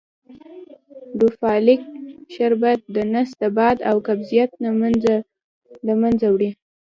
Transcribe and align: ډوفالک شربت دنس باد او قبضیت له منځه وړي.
ډوفالک 1.17 1.81
شربت 2.33 2.79
دنس 2.95 3.29
باد 3.55 3.77
او 3.89 3.95
قبضیت 4.07 4.51
له 5.87 5.93
منځه 6.01 6.27
وړي. 6.33 6.49